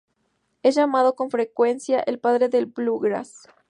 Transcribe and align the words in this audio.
Es 0.63 0.73
llamado 0.73 1.13
con 1.15 1.29
frecuencia 1.29 1.99
el 1.99 2.17
padre 2.19 2.49
del 2.49 2.65
bluegrass. 2.65 3.47